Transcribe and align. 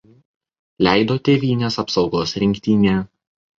Leido 0.87 1.17
Tėvynės 1.29 1.79
apsaugos 1.85 2.35
rinktinė. 2.45 2.99